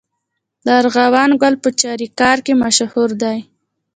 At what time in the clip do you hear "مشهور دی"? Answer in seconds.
2.63-3.37